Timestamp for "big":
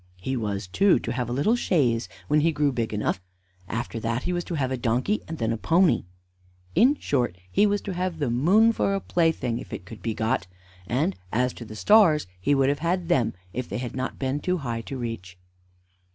2.71-2.91